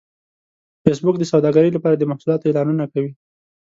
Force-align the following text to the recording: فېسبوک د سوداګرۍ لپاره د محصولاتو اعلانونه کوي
فېسبوک 0.83 1.15
د 1.19 1.23
سوداګرۍ 1.31 1.71
لپاره 1.73 1.95
د 1.97 2.03
محصولاتو 2.11 2.47
اعلانونه 2.49 2.83
کوي 2.93 3.11